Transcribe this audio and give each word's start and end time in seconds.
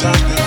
time. 0.00 0.39